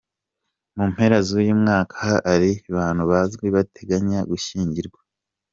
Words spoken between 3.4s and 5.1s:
bateganya gushyingirwa.